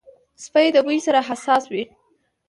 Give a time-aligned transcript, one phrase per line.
[0.43, 1.83] سپي د بوی سره حساس وي.